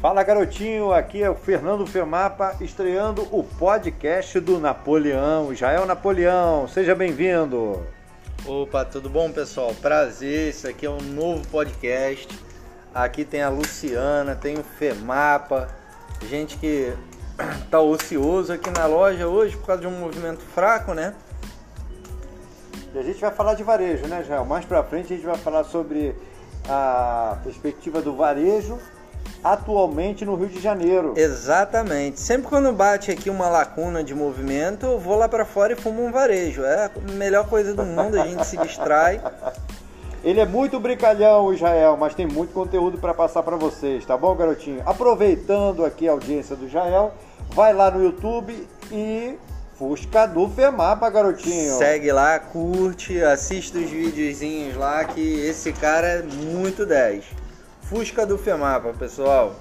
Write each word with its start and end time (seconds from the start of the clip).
Fala 0.00 0.22
garotinho, 0.22 0.92
aqui 0.92 1.24
é 1.24 1.28
o 1.28 1.34
Fernando 1.34 1.84
Fermapa 1.84 2.54
estreando 2.60 3.26
o 3.32 3.42
podcast 3.42 4.38
do 4.38 4.60
Napoleão, 4.60 5.52
Israel 5.52 5.84
Napoleão, 5.86 6.68
seja 6.68 6.94
bem-vindo. 6.94 7.84
Opa, 8.46 8.84
tudo 8.84 9.10
bom 9.10 9.32
pessoal? 9.32 9.74
Prazer, 9.82 10.50
esse 10.50 10.68
aqui 10.68 10.86
é 10.86 10.90
um 10.90 11.00
novo 11.00 11.44
podcast. 11.48 12.28
Aqui 12.94 13.24
tem 13.24 13.42
a 13.42 13.48
Luciana, 13.48 14.36
tem 14.36 14.56
o 14.56 14.62
Fermapa, 14.62 15.66
gente 16.28 16.56
que 16.58 16.94
tá 17.68 17.80
ocioso 17.80 18.52
aqui 18.52 18.70
na 18.70 18.86
loja 18.86 19.26
hoje 19.26 19.56
por 19.56 19.66
causa 19.66 19.82
de 19.82 19.88
um 19.88 19.98
movimento 19.98 20.42
fraco, 20.42 20.94
né? 20.94 21.12
E 22.94 22.98
a 23.00 23.02
gente 23.02 23.20
vai 23.20 23.32
falar 23.32 23.54
de 23.54 23.64
varejo, 23.64 24.06
né, 24.06 24.20
Israel? 24.20 24.44
Mais 24.44 24.64
pra 24.64 24.84
frente 24.84 25.12
a 25.12 25.16
gente 25.16 25.26
vai 25.26 25.38
falar 25.38 25.64
sobre 25.64 26.14
a 26.68 27.36
perspectiva 27.42 28.00
do 28.00 28.14
varejo 28.14 28.78
atualmente 29.42 30.24
no 30.24 30.34
Rio 30.34 30.48
de 30.48 30.60
Janeiro. 30.60 31.14
Exatamente. 31.16 32.20
Sempre 32.20 32.48
quando 32.48 32.72
bate 32.72 33.10
aqui 33.10 33.30
uma 33.30 33.48
lacuna 33.48 34.02
de 34.02 34.14
movimento, 34.14 34.86
eu 34.86 34.98
vou 34.98 35.16
lá 35.16 35.28
para 35.28 35.44
fora 35.44 35.72
e 35.72 35.76
fumo 35.76 36.04
um 36.04 36.12
varejo. 36.12 36.64
É 36.64 36.86
a 36.86 37.12
melhor 37.12 37.48
coisa 37.48 37.74
do 37.74 37.84
mundo, 37.84 38.20
a 38.20 38.26
gente 38.26 38.46
se 38.46 38.56
distrai. 38.56 39.20
Ele 40.24 40.40
é 40.40 40.46
muito 40.46 40.80
brincalhão, 40.80 41.54
Israel, 41.54 41.96
mas 41.96 42.14
tem 42.14 42.26
muito 42.26 42.52
conteúdo 42.52 42.98
para 42.98 43.14
passar 43.14 43.42
para 43.44 43.56
vocês, 43.56 44.04
tá 44.04 44.16
bom, 44.16 44.34
garotinho? 44.34 44.82
Aproveitando 44.84 45.84
aqui 45.84 46.08
a 46.08 46.12
audiência 46.12 46.56
do 46.56 46.66
Israel, 46.66 47.12
vai 47.50 47.72
lá 47.72 47.88
no 47.88 48.02
YouTube 48.02 48.66
e 48.90 49.38
Fusca 49.78 50.26
do 50.26 50.48
Femapa, 50.48 51.08
garotinho. 51.08 51.78
Segue 51.78 52.10
lá, 52.10 52.36
curte, 52.40 53.22
assiste 53.22 53.78
os 53.78 53.88
videozinhos 53.88 54.76
lá 54.76 55.04
que 55.04 55.20
esse 55.20 55.72
cara 55.72 56.06
é 56.08 56.22
muito 56.22 56.84
10. 56.84 57.24
Fusca 57.88 58.26
do 58.26 58.36
Femapa, 58.36 58.92
pessoal. 58.92 59.56